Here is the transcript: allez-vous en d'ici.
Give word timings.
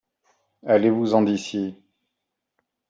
allez-vous 0.65 1.13
en 1.13 1.21
d'ici. 1.21 1.75